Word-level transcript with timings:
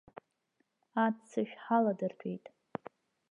Аццышә 1.03 1.55
ҳаладыртәеит. 1.63 2.45